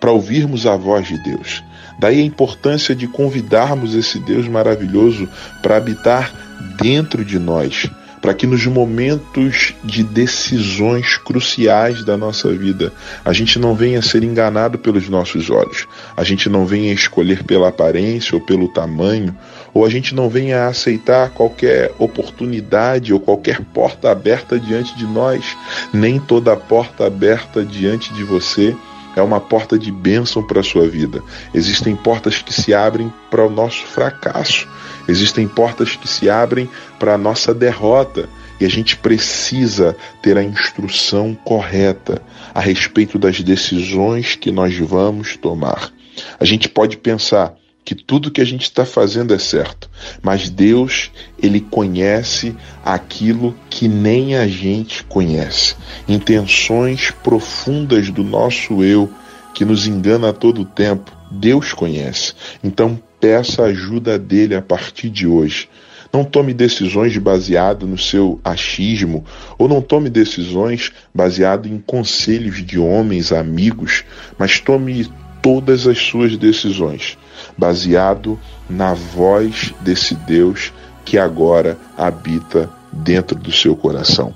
para 0.00 0.10
ouvirmos 0.12 0.66
a 0.66 0.76
voz 0.76 1.06
de 1.06 1.22
Deus. 1.22 1.62
Daí 1.98 2.20
a 2.20 2.24
importância 2.24 2.94
de 2.94 3.08
convidarmos 3.08 3.94
esse 3.94 4.20
Deus 4.20 4.46
maravilhoso 4.46 5.28
para 5.62 5.76
habitar 5.76 6.32
dentro 6.80 7.24
de 7.24 7.38
nós, 7.38 7.90
para 8.20 8.34
que 8.34 8.46
nos 8.46 8.64
momentos 8.66 9.74
de 9.84 10.02
decisões 10.02 11.16
cruciais 11.16 12.04
da 12.04 12.16
nossa 12.16 12.52
vida, 12.52 12.92
a 13.24 13.32
gente 13.32 13.58
não 13.58 13.74
venha 13.74 14.02
ser 14.02 14.22
enganado 14.22 14.78
pelos 14.78 15.08
nossos 15.08 15.50
olhos, 15.50 15.86
a 16.16 16.24
gente 16.24 16.48
não 16.48 16.66
venha 16.66 16.90
a 16.90 16.94
escolher 16.94 17.44
pela 17.44 17.68
aparência 17.68 18.34
ou 18.34 18.40
pelo 18.40 18.68
tamanho, 18.68 19.36
ou 19.72 19.84
a 19.84 19.90
gente 19.90 20.14
não 20.14 20.28
venha 20.28 20.64
a 20.64 20.68
aceitar 20.68 21.30
qualquer 21.30 21.92
oportunidade 21.98 23.12
ou 23.12 23.20
qualquer 23.20 23.60
porta 23.60 24.10
aberta 24.10 24.58
diante 24.58 24.96
de 24.96 25.04
nós, 25.04 25.56
nem 25.92 26.18
toda 26.18 26.56
porta 26.56 27.06
aberta 27.06 27.64
diante 27.64 28.12
de 28.12 28.24
você 28.24 28.74
é 29.16 29.22
uma 29.22 29.40
porta 29.40 29.78
de 29.78 29.90
bênção 29.90 30.42
para 30.42 30.60
a 30.60 30.64
sua 30.64 30.88
vida. 30.88 31.22
Existem 31.52 31.96
portas 31.96 32.40
que 32.40 32.52
se 32.52 32.72
abrem 32.72 33.12
para 33.30 33.44
o 33.44 33.50
nosso 33.50 33.84
fracasso. 33.86 34.68
Existem 35.08 35.48
portas 35.48 35.96
que 35.96 36.06
se 36.06 36.28
abrem 36.28 36.68
para 36.98 37.14
a 37.14 37.18
nossa 37.18 37.54
derrota 37.54 38.28
e 38.60 38.64
a 38.64 38.68
gente 38.68 38.96
precisa 38.96 39.96
ter 40.22 40.36
a 40.36 40.42
instrução 40.42 41.34
correta 41.34 42.20
a 42.54 42.60
respeito 42.60 43.18
das 43.18 43.40
decisões 43.40 44.36
que 44.36 44.52
nós 44.52 44.76
vamos 44.76 45.36
tomar. 45.36 45.92
A 46.38 46.44
gente 46.44 46.68
pode 46.68 46.96
pensar 46.96 47.54
que 47.84 47.94
tudo 47.94 48.30
que 48.30 48.42
a 48.42 48.44
gente 48.44 48.64
está 48.64 48.84
fazendo 48.84 49.32
é 49.32 49.38
certo, 49.38 49.88
mas 50.20 50.50
Deus, 50.50 51.10
ele 51.42 51.58
conhece 51.58 52.54
aquilo 52.84 53.56
que 53.70 53.88
nem 53.88 54.36
a 54.36 54.46
gente 54.46 55.02
conhece. 55.04 55.74
Intenções 56.06 57.10
profundas 57.10 58.10
do 58.10 58.22
nosso 58.22 58.84
eu 58.84 59.10
que 59.54 59.64
nos 59.64 59.86
engana 59.86 60.28
a 60.28 60.32
todo 60.34 60.66
tempo, 60.66 61.10
Deus 61.30 61.72
conhece. 61.72 62.34
Então 62.62 63.00
peça 63.20 63.64
ajuda 63.64 64.18
dele 64.18 64.54
a 64.54 64.62
partir 64.62 65.10
de 65.10 65.26
hoje. 65.26 65.68
Não 66.12 66.24
tome 66.24 66.54
decisões 66.54 67.16
baseado 67.18 67.86
no 67.86 67.98
seu 67.98 68.40
achismo 68.42 69.24
ou 69.58 69.68
não 69.68 69.82
tome 69.82 70.08
decisões 70.08 70.92
baseado 71.14 71.68
em 71.68 71.78
conselhos 71.78 72.64
de 72.64 72.78
homens, 72.78 73.30
amigos, 73.30 74.04
mas 74.38 74.58
tome 74.58 75.06
todas 75.42 75.86
as 75.86 75.98
suas 75.98 76.36
decisões 76.36 77.18
baseado 77.56 78.38
na 78.68 78.94
voz 78.94 79.74
desse 79.80 80.14
Deus 80.14 80.72
que 81.04 81.18
agora 81.18 81.78
habita 81.96 82.70
dentro 82.92 83.38
do 83.38 83.52
seu 83.52 83.76
coração. 83.76 84.34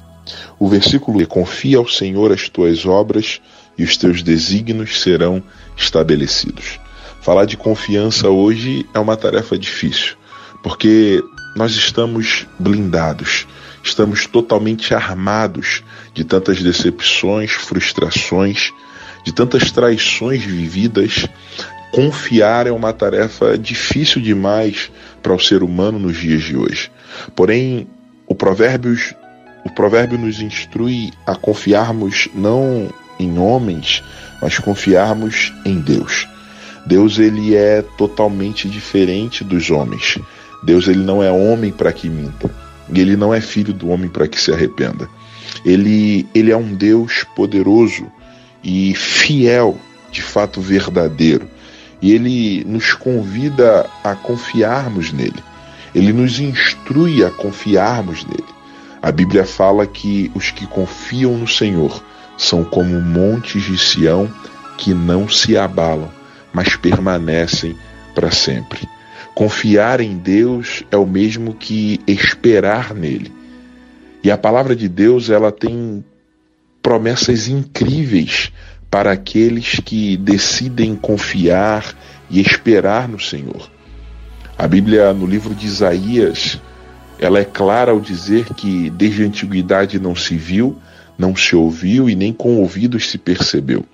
O 0.58 0.68
versículo 0.68 1.20
é: 1.20 1.26
Confia 1.26 1.78
ao 1.78 1.88
Senhor 1.88 2.32
as 2.32 2.48
tuas 2.48 2.86
obras 2.86 3.40
e 3.76 3.82
os 3.82 3.96
teus 3.96 4.22
desígnios 4.22 5.00
serão 5.00 5.42
estabelecidos. 5.76 6.78
Falar 7.23 7.45
de 7.45 7.57
confiança 7.57 8.29
hoje 8.29 8.85
é 8.93 8.99
uma 8.99 9.17
tarefa 9.17 9.57
difícil, 9.57 10.17
porque 10.61 11.23
nós 11.55 11.71
estamos 11.73 12.49
blindados, 12.59 13.47
estamos 13.81 14.26
totalmente 14.26 14.93
armados 14.93 15.85
de 16.12 16.25
tantas 16.25 16.61
decepções, 16.61 17.52
frustrações, 17.52 18.73
de 19.25 19.33
tantas 19.33 19.71
traições 19.71 20.43
vividas. 20.43 21.29
Confiar 21.93 22.67
é 22.67 22.73
uma 22.73 22.93
tarefa 22.93 23.57
difícil 23.57 24.21
demais 24.21 24.91
para 25.23 25.33
o 25.33 25.38
ser 25.38 25.62
humano 25.62 26.00
nos 26.00 26.17
dias 26.17 26.43
de 26.43 26.57
hoje. 26.57 26.91
Porém, 27.37 27.87
o 28.26 28.35
Provérbios 28.35 29.14
o 29.64 29.71
provérbio 29.71 30.19
nos 30.19 30.41
instrui 30.41 31.12
a 31.25 31.37
confiarmos 31.37 32.29
não 32.35 32.88
em 33.17 33.38
homens, 33.38 34.02
mas 34.41 34.59
confiarmos 34.59 35.52
em 35.64 35.79
Deus. 35.79 36.26
Deus 36.84 37.18
ele 37.18 37.54
é 37.54 37.82
totalmente 37.96 38.68
diferente 38.68 39.44
dos 39.44 39.70
homens. 39.70 40.18
Deus 40.62 40.88
ele 40.88 41.02
não 41.02 41.22
é 41.22 41.30
homem 41.30 41.70
para 41.70 41.92
que 41.92 42.08
minta. 42.08 42.50
E 42.92 43.00
ele 43.00 43.16
não 43.16 43.32
é 43.32 43.40
filho 43.40 43.72
do 43.72 43.88
homem 43.88 44.08
para 44.08 44.26
que 44.26 44.40
se 44.40 44.52
arrependa. 44.52 45.08
Ele, 45.64 46.26
ele 46.34 46.50
é 46.50 46.56
um 46.56 46.74
Deus 46.74 47.24
poderoso 47.36 48.06
e 48.62 48.94
fiel, 48.94 49.78
de 50.10 50.22
fato 50.22 50.60
verdadeiro. 50.60 51.48
E 52.00 52.12
ele 52.12 52.64
nos 52.64 52.92
convida 52.94 53.88
a 54.02 54.14
confiarmos 54.16 55.12
nele. 55.12 55.42
Ele 55.94 56.12
nos 56.12 56.40
instrui 56.40 57.24
a 57.24 57.30
confiarmos 57.30 58.24
nele. 58.24 58.44
A 59.00 59.12
Bíblia 59.12 59.44
fala 59.44 59.86
que 59.86 60.30
os 60.34 60.50
que 60.50 60.66
confiam 60.66 61.38
no 61.38 61.46
Senhor 61.46 62.02
são 62.36 62.64
como 62.64 63.00
montes 63.00 63.62
de 63.62 63.78
Sião 63.78 64.28
que 64.76 64.92
não 64.92 65.28
se 65.28 65.56
abalam 65.56 66.10
mas 66.52 66.76
permanecem 66.76 67.76
para 68.14 68.30
sempre. 68.30 68.88
Confiar 69.35 70.00
em 70.00 70.16
Deus 70.18 70.85
é 70.90 70.97
o 70.97 71.06
mesmo 71.06 71.54
que 71.54 72.00
esperar 72.06 72.94
nele. 72.94 73.32
E 74.23 74.30
a 74.30 74.37
palavra 74.37 74.76
de 74.76 74.88
Deus, 74.88 75.30
ela 75.30 75.50
tem 75.50 76.04
promessas 76.82 77.49
incríveis 77.49 78.52
para 78.90 79.12
aqueles 79.12 79.80
que 79.80 80.16
decidem 80.16 80.94
confiar 80.94 81.97
e 82.28 82.40
esperar 82.40 83.09
no 83.09 83.18
Senhor. 83.18 83.71
A 84.59 84.68
Bíblia, 84.68 85.12
no 85.14 85.26
livro 85.26 85.54
de 85.54 85.66
Isaías, 85.66 86.61
ela 87.18 87.38
é 87.38 87.44
clara 87.44 87.92
ao 87.92 88.00
dizer 88.00 88.52
que 88.54 88.90
desde 88.90 89.23
a 89.23 89.26
antiguidade 89.26 89.99
não 89.99 90.14
se 90.14 90.37
viu, 90.37 90.78
não 91.16 91.35
se 91.35 91.56
ouviu 91.56 92.11
e 92.11 92.14
nem 92.14 92.32
com 92.32 92.56
ouvidos 92.59 93.11
se 93.11 93.16
percebeu 93.16 93.85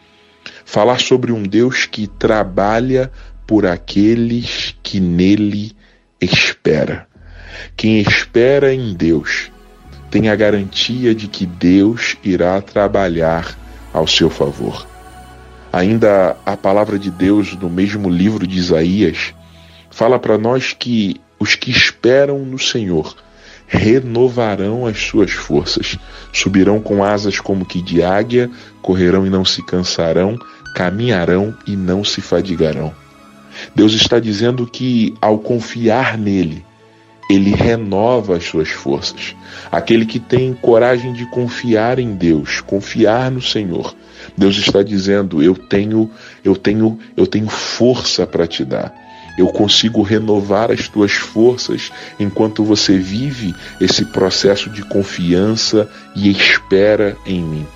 falar 0.64 1.00
sobre 1.00 1.32
um 1.32 1.42
Deus 1.42 1.86
que 1.86 2.06
trabalha 2.06 3.10
por 3.46 3.66
aqueles 3.66 4.74
que 4.82 5.00
nele 5.00 5.72
espera. 6.20 7.06
Quem 7.76 8.00
espera 8.00 8.72
em 8.72 8.94
Deus 8.94 9.50
tem 10.10 10.28
a 10.28 10.36
garantia 10.36 11.14
de 11.14 11.28
que 11.28 11.46
Deus 11.46 12.16
irá 12.22 12.60
trabalhar 12.60 13.56
ao 13.92 14.06
seu 14.06 14.30
favor. 14.30 14.86
Ainda 15.72 16.36
a 16.46 16.56
palavra 16.56 16.98
de 16.98 17.10
Deus 17.10 17.54
no 17.54 17.68
mesmo 17.68 18.08
livro 18.08 18.46
de 18.46 18.58
Isaías 18.58 19.34
fala 19.90 20.18
para 20.18 20.38
nós 20.38 20.72
que 20.72 21.20
os 21.38 21.54
que 21.54 21.70
esperam 21.70 22.38
no 22.40 22.58
Senhor 22.58 23.14
renovarão 23.68 24.86
as 24.86 24.98
suas 24.98 25.30
forças, 25.30 25.98
subirão 26.32 26.80
com 26.80 27.04
asas 27.04 27.38
como 27.38 27.66
que 27.66 27.82
de 27.82 28.02
águia, 28.02 28.50
correrão 28.80 29.26
e 29.26 29.30
não 29.30 29.44
se 29.44 29.62
cansarão, 29.62 30.38
caminharão 30.74 31.54
e 31.66 31.76
não 31.76 32.02
se 32.02 32.22
fadigarão. 32.22 32.92
Deus 33.74 33.92
está 33.92 34.18
dizendo 34.18 34.66
que 34.66 35.14
ao 35.20 35.38
confiar 35.38 36.16
nele, 36.16 36.64
ele 37.30 37.50
renova 37.50 38.36
as 38.36 38.44
suas 38.44 38.70
forças. 38.70 39.36
Aquele 39.70 40.06
que 40.06 40.18
tem 40.18 40.54
coragem 40.54 41.12
de 41.12 41.28
confiar 41.30 41.98
em 41.98 42.14
Deus, 42.14 42.62
confiar 42.62 43.30
no 43.30 43.42
Senhor, 43.42 43.94
Deus 44.36 44.56
está 44.56 44.82
dizendo: 44.82 45.42
eu 45.42 45.54
tenho, 45.54 46.10
eu 46.42 46.56
tenho, 46.56 46.98
eu 47.16 47.26
tenho 47.26 47.48
força 47.48 48.26
para 48.26 48.46
te 48.46 48.64
dar. 48.64 48.94
Eu 49.38 49.46
consigo 49.46 50.02
renovar 50.02 50.70
as 50.72 50.88
tuas 50.88 51.12
forças 51.12 51.92
enquanto 52.18 52.64
você 52.64 52.98
vive 52.98 53.54
esse 53.80 54.04
processo 54.06 54.68
de 54.68 54.82
confiança 54.82 55.88
e 56.14 56.30
espera 56.30 57.16
em 57.24 57.40
mim. 57.40 57.66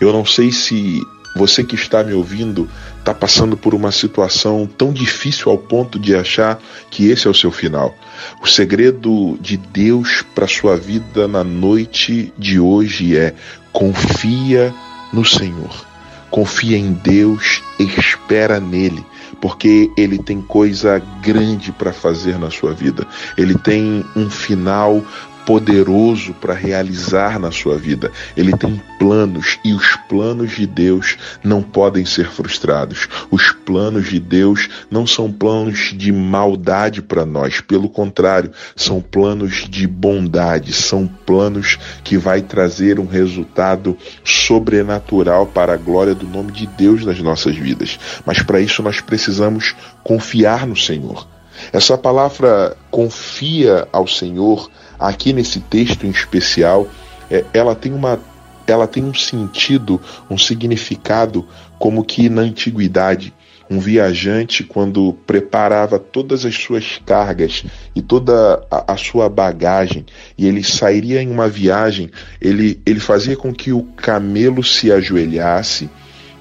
Eu 0.00 0.12
não 0.12 0.26
sei 0.26 0.50
se 0.50 1.00
você 1.36 1.62
que 1.62 1.76
está 1.76 2.02
me 2.02 2.12
ouvindo 2.12 2.68
está 2.98 3.14
passando 3.14 3.56
por 3.56 3.74
uma 3.74 3.92
situação 3.92 4.66
tão 4.66 4.92
difícil 4.92 5.50
ao 5.50 5.56
ponto 5.56 5.98
de 5.98 6.14
achar 6.14 6.60
que 6.90 7.08
esse 7.08 7.26
é 7.26 7.30
o 7.30 7.34
seu 7.34 7.50
final. 7.50 7.96
O 8.42 8.46
segredo 8.46 9.38
de 9.40 9.56
Deus 9.56 10.22
para 10.34 10.46
sua 10.46 10.76
vida 10.76 11.26
na 11.26 11.42
noite 11.42 12.32
de 12.36 12.60
hoje 12.60 13.16
é 13.16 13.32
confia 13.72 14.74
no 15.12 15.24
Senhor. 15.24 15.86
Confia 16.30 16.76
em 16.76 16.92
Deus, 16.92 17.62
espera 17.78 18.60
nele, 18.60 19.02
porque 19.40 19.90
ele 19.96 20.18
tem 20.18 20.40
coisa 20.40 20.98
grande 21.22 21.72
para 21.72 21.92
fazer 21.92 22.38
na 22.38 22.50
sua 22.50 22.72
vida. 22.72 23.06
Ele 23.36 23.56
tem 23.56 24.04
um 24.16 24.28
final 24.30 25.02
poderoso 25.48 26.34
para 26.34 26.52
realizar 26.52 27.38
na 27.38 27.50
sua 27.50 27.78
vida. 27.78 28.12
Ele 28.36 28.54
tem 28.54 28.78
planos 28.98 29.58
e 29.64 29.72
os 29.72 29.96
planos 30.06 30.54
de 30.54 30.66
Deus 30.66 31.16
não 31.42 31.62
podem 31.62 32.04
ser 32.04 32.28
frustrados. 32.28 33.08
Os 33.30 33.50
planos 33.50 34.10
de 34.10 34.20
Deus 34.20 34.68
não 34.90 35.06
são 35.06 35.32
planos 35.32 35.94
de 35.96 36.12
maldade 36.12 37.00
para 37.00 37.24
nós, 37.24 37.62
pelo 37.62 37.88
contrário, 37.88 38.52
são 38.76 39.00
planos 39.00 39.66
de 39.66 39.86
bondade, 39.86 40.70
são 40.74 41.06
planos 41.06 41.78
que 42.04 42.18
vai 42.18 42.42
trazer 42.42 43.00
um 43.00 43.06
resultado 43.06 43.96
sobrenatural 44.22 45.46
para 45.46 45.72
a 45.72 45.78
glória 45.78 46.14
do 46.14 46.26
nome 46.26 46.52
de 46.52 46.66
Deus 46.66 47.06
nas 47.06 47.20
nossas 47.20 47.56
vidas. 47.56 47.98
Mas 48.26 48.42
para 48.42 48.60
isso 48.60 48.82
nós 48.82 49.00
precisamos 49.00 49.74
confiar 50.04 50.66
no 50.66 50.76
Senhor. 50.76 51.26
Essa 51.72 51.98
palavra 51.98 52.76
confia 52.90 53.88
ao 53.90 54.06
Senhor 54.06 54.70
aqui 54.98 55.32
nesse 55.32 55.60
texto 55.60 56.06
em 56.06 56.10
especial, 56.10 56.88
é, 57.30 57.44
ela 57.52 57.74
tem 57.74 57.92
uma 57.92 58.18
ela 58.66 58.86
tem 58.86 59.02
um 59.02 59.14
sentido, 59.14 59.98
um 60.28 60.36
significado 60.36 61.46
como 61.78 62.04
que 62.04 62.28
na 62.28 62.42
antiguidade 62.42 63.32
um 63.70 63.78
viajante 63.78 64.64
quando 64.64 65.12
preparava 65.26 65.98
todas 65.98 66.44
as 66.44 66.54
suas 66.54 67.00
cargas 67.04 67.64
e 67.94 68.00
toda 68.00 68.62
a, 68.70 68.92
a, 68.92 68.96
sua 68.96 69.28
bagagem 69.28 70.06
e 70.36 70.46
ele 70.46 70.64
sairia 70.64 71.22
em 71.22 71.30
uma 71.30 71.48
viagem, 71.48 72.10
ele, 72.40 72.80
ele 72.84 73.00
fazia 73.00 73.36
com 73.36 73.52
que 73.52 73.72
o 73.72 73.82
camelo 73.82 74.64
se 74.64 74.90
ajoelhasse 74.90 75.88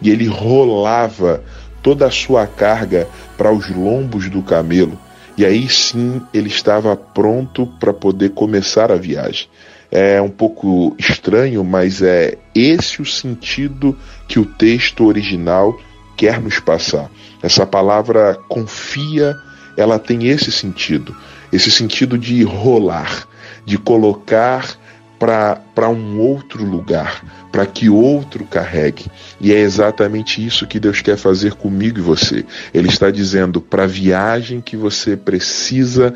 e 0.01 0.09
ele 0.09 0.27
rolava 0.27 1.43
toda 1.81 2.05
a 2.07 2.11
sua 2.11 2.47
carga 2.47 3.07
para 3.37 3.51
os 3.51 3.69
lombos 3.69 4.29
do 4.29 4.41
camelo 4.41 4.97
e 5.37 5.45
aí 5.45 5.69
sim 5.69 6.21
ele 6.33 6.47
estava 6.47 6.95
pronto 6.95 7.67
para 7.79 7.93
poder 7.93 8.29
começar 8.31 8.91
a 8.91 8.95
viagem. 8.95 9.47
É 9.91 10.21
um 10.21 10.29
pouco 10.29 10.95
estranho, 10.97 11.63
mas 11.63 12.01
é 12.01 12.37
esse 12.53 13.01
o 13.01 13.05
sentido 13.05 13.97
que 14.27 14.39
o 14.39 14.45
texto 14.45 15.05
original 15.05 15.79
quer 16.17 16.41
nos 16.41 16.59
passar. 16.59 17.09
Essa 17.41 17.65
palavra 17.65 18.37
confia, 18.49 19.35
ela 19.77 19.99
tem 19.99 20.27
esse 20.27 20.51
sentido, 20.51 21.15
esse 21.53 21.71
sentido 21.71 22.17
de 22.17 22.43
rolar, 22.43 23.27
de 23.63 23.77
colocar 23.77 24.75
para 25.19 25.89
um 25.89 26.19
outro 26.19 26.63
lugar, 26.63 27.23
para 27.51 27.65
que 27.65 27.89
outro 27.89 28.45
carregue. 28.45 29.05
E 29.41 29.53
é 29.53 29.59
exatamente 29.59 30.45
isso 30.45 30.67
que 30.67 30.79
Deus 30.79 31.01
quer 31.01 31.17
fazer 31.17 31.53
comigo 31.53 31.99
e 31.99 32.01
você. 32.01 32.45
Ele 32.73 32.87
está 32.87 33.09
dizendo 33.09 33.59
para 33.59 33.83
a 33.83 33.87
viagem 33.87 34.61
que 34.61 34.77
você 34.77 35.17
precisa 35.17 36.13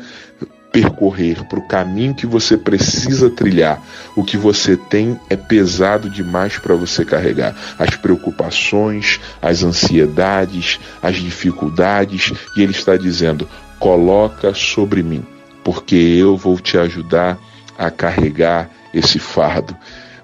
percorrer, 0.72 1.44
para 1.44 1.58
o 1.58 1.68
caminho 1.68 2.14
que 2.14 2.26
você 2.26 2.56
precisa 2.56 3.28
trilhar. 3.28 3.80
O 4.16 4.24
que 4.24 4.38
você 4.38 4.76
tem 4.76 5.20
é 5.28 5.36
pesado 5.36 6.08
demais 6.08 6.58
para 6.58 6.74
você 6.74 7.04
carregar. 7.04 7.54
As 7.78 7.94
preocupações, 7.96 9.20
as 9.40 9.62
ansiedades, 9.62 10.80
as 11.02 11.16
dificuldades. 11.16 12.32
E 12.56 12.62
Ele 12.62 12.72
está 12.72 12.96
dizendo: 12.96 13.46
coloca 13.78 14.54
sobre 14.54 15.02
mim, 15.02 15.24
porque 15.62 15.96
eu 15.96 16.36
vou 16.36 16.58
te 16.58 16.78
ajudar 16.78 17.38
a 17.78 17.90
carregar 17.90 18.70
esse 18.92 19.18
fardo. 19.18 19.76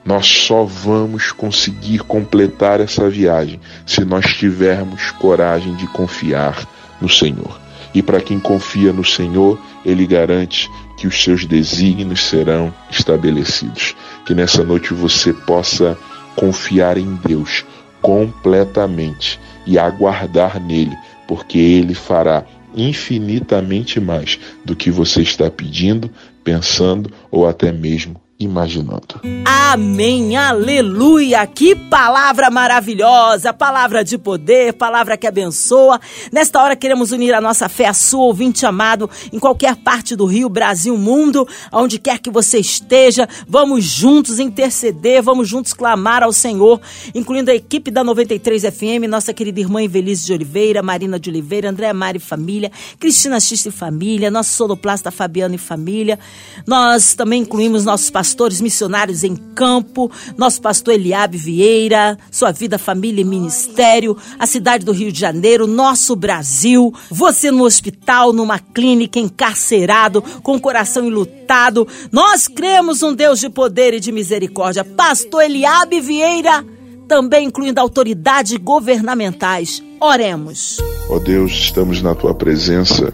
Nós 0.04 0.26
só 0.26 0.64
vamos 0.64 1.32
conseguir 1.32 1.98
completar 1.98 2.80
essa 2.80 3.10
viagem 3.10 3.60
se 3.84 4.04
nós 4.04 4.26
tivermos 4.34 5.10
coragem 5.10 5.74
de 5.74 5.86
confiar 5.88 6.66
no 7.00 7.08
Senhor. 7.08 7.60
E 7.94 8.02
para 8.02 8.20
quem 8.20 8.38
confia 8.38 8.92
no 8.92 9.04
Senhor, 9.04 9.58
ele 9.84 10.06
garante 10.06 10.70
que 10.96 11.06
os 11.06 11.22
seus 11.22 11.44
desígnios 11.44 12.24
serão 12.24 12.72
estabelecidos. 12.90 13.94
Que 14.26 14.34
nessa 14.34 14.64
noite 14.64 14.94
você 14.94 15.32
possa 15.32 15.96
confiar 16.36 16.96
em 16.96 17.14
Deus 17.16 17.64
completamente 18.00 19.40
e 19.66 19.78
aguardar 19.78 20.60
nele, 20.60 20.96
porque 21.26 21.58
ele 21.58 21.94
fará 21.94 22.44
infinitamente 22.74 23.98
mais 24.00 24.38
do 24.64 24.76
que 24.76 24.90
você 24.90 25.22
está 25.22 25.50
pedindo, 25.50 26.10
pensando 26.44 27.10
ou 27.30 27.48
até 27.48 27.72
mesmo 27.72 28.20
imaginando. 28.38 29.20
Amém, 29.44 30.36
aleluia! 30.36 31.44
Que 31.44 31.74
palavra 31.74 32.50
maravilhosa, 32.50 33.52
palavra 33.52 34.04
de 34.04 34.16
poder, 34.16 34.74
palavra 34.74 35.16
que 35.16 35.26
abençoa. 35.26 36.00
Nesta 36.30 36.62
hora 36.62 36.76
queremos 36.76 37.10
unir 37.10 37.34
a 37.34 37.40
nossa 37.40 37.68
fé 37.68 37.86
à 37.86 37.92
sua, 37.92 38.24
ouvinte 38.24 38.64
amado, 38.64 39.10
em 39.32 39.38
qualquer 39.40 39.74
parte 39.74 40.14
do 40.14 40.24
Rio, 40.24 40.48
Brasil, 40.48 40.96
mundo, 40.96 41.46
onde 41.72 41.98
quer 41.98 42.20
que 42.20 42.30
você 42.30 42.58
esteja. 42.58 43.28
Vamos 43.48 43.84
juntos 43.84 44.38
interceder, 44.38 45.20
vamos 45.20 45.48
juntos 45.48 45.72
clamar 45.72 46.22
ao 46.22 46.32
Senhor, 46.32 46.80
incluindo 47.12 47.50
a 47.50 47.54
equipe 47.54 47.90
da 47.90 48.04
93 48.04 48.62
FM, 48.62 49.08
nossa 49.08 49.34
querida 49.34 49.58
irmã 49.58 49.82
Evelise 49.82 50.26
de 50.26 50.32
Oliveira, 50.32 50.80
Marina 50.80 51.18
de 51.18 51.28
Oliveira, 51.28 51.70
André 51.70 51.92
Mari 51.92 52.20
Família, 52.20 52.70
Cristina 53.00 53.40
Xista 53.40 53.68
e 53.68 53.72
Família, 53.72 54.30
nosso 54.30 54.52
soloplasta 54.52 55.10
Fabiano 55.10 55.56
e 55.56 55.58
Família. 55.58 56.18
Nós 56.64 57.14
também 57.14 57.42
incluímos 57.42 57.84
nossos 57.84 58.08
pastores 58.10 58.27
pastores 58.28 58.60
missionários 58.60 59.24
em 59.24 59.34
campo, 59.34 60.10
nosso 60.36 60.60
pastor 60.60 60.92
Eliabe 60.92 61.38
Vieira, 61.38 62.18
sua 62.30 62.52
vida, 62.52 62.76
família 62.76 63.22
e 63.22 63.24
ministério, 63.24 64.18
a 64.38 64.46
cidade 64.46 64.84
do 64.84 64.92
Rio 64.92 65.10
de 65.10 65.18
Janeiro, 65.18 65.66
nosso 65.66 66.14
Brasil, 66.14 66.92
você 67.10 67.50
no 67.50 67.64
hospital, 67.64 68.34
numa 68.34 68.58
clínica, 68.58 69.18
encarcerado, 69.18 70.20
com 70.42 70.56
o 70.56 70.60
coração 70.60 71.06
enlutado. 71.06 71.88
Nós 72.12 72.46
cremos 72.46 73.02
um 73.02 73.14
Deus 73.14 73.40
de 73.40 73.48
poder 73.48 73.94
e 73.94 74.00
de 74.00 74.12
misericórdia. 74.12 74.84
Pastor 74.84 75.44
Eliabe 75.44 75.98
Vieira, 76.02 76.62
também 77.08 77.46
incluindo 77.46 77.80
autoridades 77.80 78.58
governamentais. 78.58 79.82
Oremos. 79.98 80.76
Ó 81.08 81.16
oh 81.16 81.18
Deus, 81.18 81.50
estamos 81.50 82.02
na 82.02 82.14
tua 82.14 82.34
presença 82.34 83.10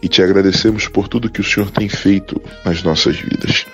e 0.00 0.08
te 0.08 0.22
agradecemos 0.22 0.88
por 0.88 1.08
tudo 1.08 1.30
que 1.30 1.42
o 1.42 1.44
Senhor 1.44 1.70
tem 1.70 1.90
feito 1.90 2.40
nas 2.64 2.82
nossas 2.82 3.16
vidas. 3.16 3.66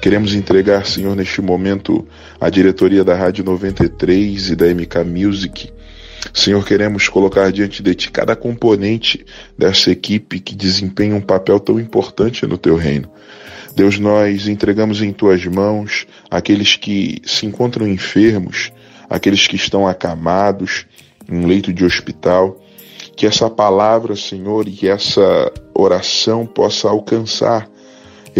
Queremos 0.00 0.32
entregar, 0.32 0.86
Senhor, 0.86 1.14
neste 1.14 1.42
momento, 1.42 2.08
a 2.40 2.48
diretoria 2.48 3.04
da 3.04 3.14
Rádio 3.14 3.44
93 3.44 4.48
e 4.48 4.56
da 4.56 4.66
MK 4.66 5.04
Music. 5.04 5.70
Senhor, 6.32 6.64
queremos 6.64 7.06
colocar 7.06 7.52
diante 7.52 7.82
de 7.82 7.94
Ti 7.94 8.10
cada 8.10 8.34
componente 8.34 9.26
dessa 9.58 9.90
equipe 9.90 10.40
que 10.40 10.54
desempenha 10.54 11.14
um 11.14 11.20
papel 11.20 11.60
tão 11.60 11.78
importante 11.78 12.46
no 12.46 12.56
Teu 12.56 12.76
reino. 12.76 13.10
Deus, 13.76 13.98
nós 13.98 14.48
entregamos 14.48 15.02
em 15.02 15.12
Tuas 15.12 15.44
mãos 15.44 16.06
aqueles 16.30 16.76
que 16.76 17.20
se 17.26 17.44
encontram 17.44 17.86
enfermos, 17.86 18.72
aqueles 19.08 19.46
que 19.46 19.56
estão 19.56 19.86
acamados 19.86 20.86
em 21.30 21.44
leito 21.44 21.74
de 21.74 21.84
hospital. 21.84 22.58
Que 23.14 23.26
essa 23.26 23.50
palavra, 23.50 24.16
Senhor, 24.16 24.66
e 24.66 24.88
essa 24.88 25.52
oração 25.74 26.46
possa 26.46 26.88
alcançar 26.88 27.68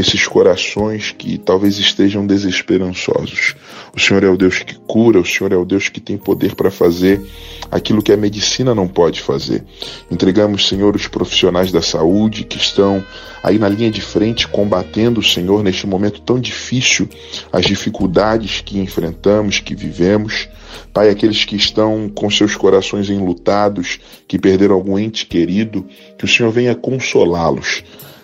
esses 0.01 0.27
corações 0.27 1.15
que 1.17 1.39
talvez 1.39 1.79
estejam 1.79 2.27
desesperançosos. 2.27 3.55
O 3.95 4.01
Senhor 4.01 4.25
é 4.25 4.29
o 4.29 4.37
Deus 4.37 4.59
que 4.59 4.75
cura, 4.75 5.21
o 5.21 5.25
Senhor 5.25 5.53
é 5.53 5.57
o 5.57 5.65
Deus 5.65 5.89
que 5.89 6.01
tem 6.01 6.17
poder 6.17 6.55
para 6.55 6.71
fazer 6.71 7.21
aquilo 7.71 8.03
que 8.03 8.13
a 8.13 8.17
medicina 8.17 8.75
não 8.75 8.89
pode 8.89 9.21
fazer. 9.21 9.65
Entregamos, 10.11 10.69
Senhor, 10.69 10.97
os 10.97 11.07
profissionais 11.07 11.71
da 11.71 11.83
saúde 11.83 12.45
que 12.45 12.57
estão 12.57 13.05
aí 13.43 13.59
na 13.59 13.69
linha 13.69 13.91
de 13.91 14.01
frente 14.01 14.49
combatendo, 14.49 15.23
Senhor, 15.23 15.63
neste 15.63 15.87
momento 15.87 16.21
tão 16.21 16.39
difícil, 16.39 17.09
as 17.53 17.65
dificuldades 17.65 18.61
que 18.61 18.79
enfrentamos, 18.79 19.61
que 19.61 19.75
vivemos. 19.75 20.49
Pai, 20.93 21.09
aqueles 21.11 21.45
que 21.45 21.57
estão 21.57 22.09
com 22.09 22.31
seus 22.31 22.57
corações 22.57 23.11
enlutados, 23.11 24.01
que 24.27 24.39
perderam 24.39 24.75
algum 24.75 24.99
ente 24.99 25.27
querido, 25.27 25.87
que 26.19 26.25
o 26.25 26.29
Senhor 26.29 26.51
venha 26.51 26.75
consolá-los. 26.75 27.83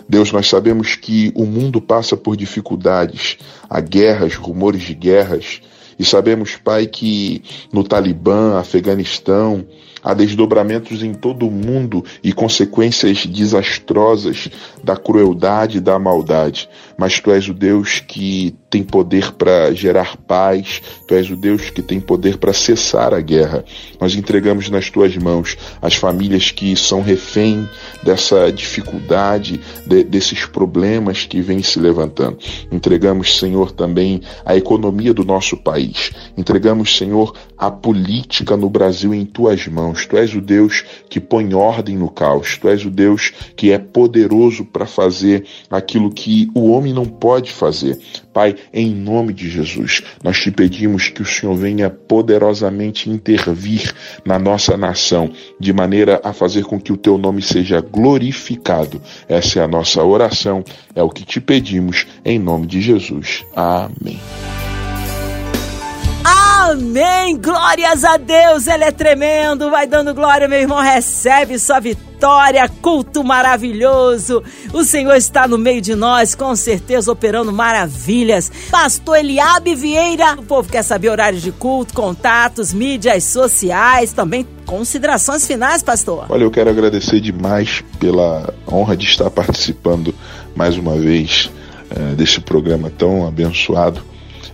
Deus, 0.09 0.31
nós 0.31 0.49
sabemos 0.49 0.95
que 0.95 1.33
o 1.35 1.45
mundo 1.45 1.81
passa 1.81 2.17
por 2.17 2.37
dificuldades, 2.37 3.39
há 3.69 3.81
guerras, 3.81 4.35
rumores 4.35 4.83
de 4.83 4.95
guerras, 4.95 5.61
e 5.99 6.05
sabemos, 6.05 6.57
Pai, 6.57 6.87
que 6.87 7.43
no 7.73 7.83
Talibã, 7.83 8.59
Afeganistão, 8.59 9.67
há 10.03 10.15
desdobramentos 10.15 11.03
em 11.03 11.13
todo 11.13 11.49
o 11.49 11.51
mundo 11.51 12.05
e 12.23 12.33
consequências 12.33 13.27
desastrosas 13.27 14.49
da 14.85 14.97
crueldade 14.97 15.79
e 15.79 15.81
da 15.81 15.99
maldade. 15.99 16.69
Mas 16.99 17.21
tu 17.21 17.31
és 17.31 17.49
o 17.49 17.55
Deus 17.55 18.01
que 18.01 18.55
tem 18.71 18.83
poder 18.83 19.33
para 19.33 19.73
gerar 19.73 20.17
paz, 20.17 20.83
tu 21.07 21.15
és 21.15 21.31
o 21.31 21.37
Deus 21.37 21.71
que 21.71 21.83
tem 21.83 22.01
poder 22.01 22.39
para 22.39 22.53
cessar 22.53 23.15
a 23.15 23.21
guerra. 23.21 23.65
Nós 24.01 24.15
entregamos 24.15 24.69
nas 24.69 24.91
tuas 24.91 25.17
mãos 25.17 25.57
as 25.81 25.95
famílias 25.95 26.51
que 26.51 26.77
são 26.77 27.01
refém 27.01 27.69
dessa 28.03 28.51
dificuldade, 28.51 29.61
de, 29.87 30.05
desses 30.05 30.45
problemas 30.47 31.25
que 31.25 31.41
vêm 31.41 31.63
se 31.63 31.79
levantando. 31.79 32.39
Entregamos, 32.71 33.39
Senhor, 33.39 33.73
também 33.73 34.21
a 34.45 34.57
economia 34.57 35.15
do 35.15 35.25
nosso 35.25 35.57
país. 35.57 36.13
Entregamos, 36.37 36.97
Senhor, 36.97 37.35
a 37.57 37.71
política 37.71 38.57
no 38.57 38.69
Brasil 38.69 39.15
em 39.15 39.25
tuas 39.25 39.67
mãos. 39.67 40.07
Tu 40.07 40.17
és 40.17 40.35
o 40.35 40.41
Deus 40.41 40.85
que 41.09 41.21
põe 41.21 41.55
ordem 41.55 41.97
no 41.97 42.11
caos. 42.11 42.59
Tu 42.59 42.69
és 42.69 42.85
o 42.85 42.91
Deus 42.91 43.33
que 43.57 43.73
é 43.73 43.79
poderoso 43.79 44.65
para 44.65 44.87
fazer 44.87 45.45
aquilo 45.71 46.11
que 46.11 46.51
o 46.55 46.71
homem 46.71 46.86
não 46.93 47.05
pode 47.05 47.53
fazer. 47.53 47.99
Pai, 48.33 48.55
em 48.73 48.95
nome 48.95 49.33
de 49.33 49.49
Jesus, 49.49 50.03
nós 50.23 50.39
te 50.39 50.51
pedimos 50.51 51.09
que 51.09 51.23
o 51.23 51.27
Senhor 51.27 51.55
venha 51.55 51.89
poderosamente 51.89 53.09
intervir 53.09 53.95
na 54.25 54.39
nossa 54.39 54.77
nação, 54.77 55.31
de 55.59 55.73
maneira 55.73 56.21
a 56.23 56.33
fazer 56.33 56.65
com 56.65 56.81
que 56.81 56.93
o 56.93 56.97
teu 56.97 57.17
nome 57.17 57.43
seja 57.43 57.81
glorificado. 57.81 59.01
Essa 59.29 59.61
é 59.61 59.63
a 59.63 59.69
nossa 59.69 60.03
oração, 60.03 60.65
é 60.95 61.03
o 61.03 61.11
que 61.11 61.25
te 61.25 61.41
pedimos, 61.41 62.07
em 62.25 62.39
nome 62.39 62.67
de 62.67 62.81
Jesus. 62.81 63.45
Amém. 63.55 64.21
Amém! 66.69 67.37
Glórias 67.37 68.03
a 68.05 68.17
Deus, 68.17 68.67
Ele 68.67 68.85
é 68.85 68.91
tremendo. 68.91 69.71
Vai 69.71 69.87
dando 69.87 70.13
glória, 70.13 70.49
meu 70.49 70.59
irmão. 70.59 70.81
Recebe 70.81 71.59
sua 71.59 71.79
vitória, 71.79 72.06
culto 72.81 73.23
maravilhoso. 73.23 74.43
O 74.73 74.85
Senhor 74.85 75.15
está 75.15 75.47
no 75.47 75.59
meio 75.59 75.81
de 75.81 75.95
nós, 75.95 76.35
com 76.35 76.55
certeza 76.57 77.11
operando 77.13 77.53
maravilhas. 77.53 78.51
Pastor 78.71 79.19
Eliabe 79.19 79.75
Vieira, 79.75 80.35
o 80.35 80.43
povo 80.43 80.69
quer 80.69 80.83
saber 80.83 81.11
horários 81.11 81.43
de 81.43 81.53
culto, 81.53 81.95
contatos, 81.95 82.73
mídias 82.73 83.25
sociais, 83.25 84.13
também 84.13 84.47
considerações 84.65 85.47
finais, 85.47 85.83
pastor. 85.83 86.27
Olha, 86.29 86.43
eu 86.43 86.51
quero 86.51 86.71
agradecer 86.71 87.21
demais 87.21 87.83
pela 87.99 88.53
honra 88.71 88.97
de 88.97 89.07
estar 89.07 89.31
participando 89.31 90.15
mais 90.55 90.77
uma 90.77 90.97
vez 90.97 91.51
é, 91.91 92.15
desse 92.15 92.41
programa 92.41 92.91
tão 92.91 93.27
abençoado. 93.27 94.03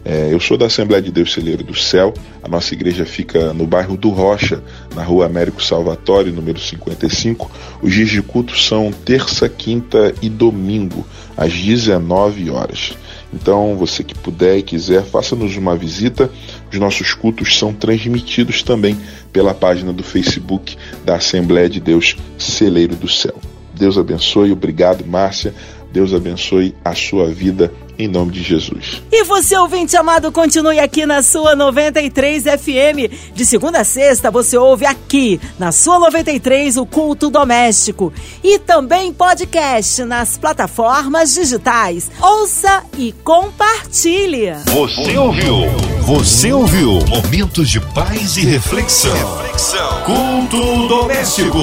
É, 0.05 0.33
eu 0.33 0.41
sou 0.41 0.57
da 0.57 0.67
Assembleia 0.67 1.01
de 1.01 1.13
Deus 1.13 1.33
Celeiro 1.33 1.63
do 1.63 1.77
Céu. 1.77 2.13
A 2.43 2.49
nossa 2.49 2.75
igreja 2.75 3.07
fica 3.07 3.53
no 3.53 3.67
bairro 3.67 3.97
do 3.97 4.11
Rocha, 4.11 4.63
na 4.97 5.03
rua 5.03 5.27
Américo 5.27 5.63
Salvatore, 5.63 6.33
número 6.33 6.59
55. 6.59 7.51
Os 7.81 7.95
dias 7.95 8.11
de 8.11 8.21
culto 8.21 8.59
são 8.59 8.91
terça, 8.91 9.49
quinta 9.49 10.13
e 10.21 10.29
domingo, 10.29 11.07
às 11.37 11.53
19 11.53 12.51
horas. 12.51 12.97
Então, 13.33 13.77
você 13.77 14.03
que 14.03 14.15
puder 14.15 14.59
e 14.59 14.63
quiser, 14.63 15.05
faça-nos 15.05 15.57
uma 15.57 15.77
visita. 15.77 16.29
Os 16.71 16.79
nossos 16.79 17.15
cultos 17.15 17.57
são 17.57 17.73
transmitidos 17.73 18.63
também 18.63 18.99
pela 19.33 19.55
página 19.55 19.93
do 19.93 20.03
Facebook 20.03 20.77
da 21.05 21.17
Assembleia 21.17 21.71
de 21.71 21.81
Deus 21.81 22.17
Celeiro 22.37 22.97
do 22.97 23.09
Céu. 23.09 23.37
Deus 23.75 23.97
abençoe, 23.97 24.53
obrigado, 24.53 25.07
Márcia. 25.07 25.55
Deus 25.93 26.15
abençoe 26.15 26.75
a 26.83 26.95
sua 26.95 27.27
vida 27.27 27.71
em 27.99 28.09
nome 28.09 28.33
de 28.33 28.43
Jesus. 28.43 29.03
E 29.13 29.25
você, 29.25 29.57
ouvinte 29.57 29.95
amado, 29.97 30.33
continue 30.33 30.79
aqui 30.81 31.05
na 31.05 31.23
sua 31.23 31.55
93 31.55 32.45
FM. 32.45 33.35
De 33.35 33.45
segunda 33.45 33.81
a 33.81 33.85
sexta, 33.85 34.31
você 34.31 34.57
ouve 34.57 34.87
aqui, 34.87 35.39
na 35.59 35.71
sua 35.71 35.99
93, 35.99 36.79
o 36.79 36.87
culto 36.87 37.29
doméstico. 37.29 38.11
E 38.43 38.59
também 38.59 39.13
podcast 39.13 40.03
nas 40.05 40.39
plataformas 40.39 41.35
digitais. 41.35 42.11
Ouça 42.21 42.85
e 42.97 43.13
compartilhe. 43.23 44.53
Você 44.73 45.19
ouviu? 45.19 45.55
Você 46.07 46.53
ouviu? 46.53 46.99
Momentos 47.07 47.69
de 47.69 47.81
paz 47.81 48.39
e 48.39 48.47
reflexão. 48.47 49.13
reflexão. 49.37 50.03
Culto 50.05 50.89
doméstico. 50.89 51.59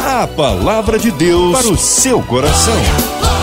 A 0.00 0.26
palavra 0.26 0.98
de 0.98 1.10
Deus 1.10 1.52
para 1.52 1.68
o 1.68 1.76
seu 1.76 2.22
coração. 2.22 3.35